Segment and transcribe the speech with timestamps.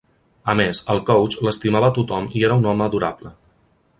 [0.53, 3.37] A més, al Coach l'estimava tothom i era un "home adorable".